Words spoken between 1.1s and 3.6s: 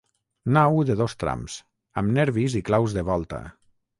trams, amb nervis i claus de volta.